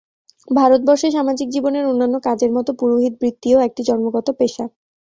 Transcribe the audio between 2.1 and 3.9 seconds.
কাজের মত পুরোহিত-বৃত্তিও একটি